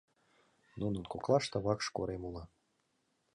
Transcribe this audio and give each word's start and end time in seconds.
Нунын 0.79 1.03
коклаште 1.11 1.57
Вакш 1.65 1.87
корем 1.95 2.23
уло. 2.29 2.43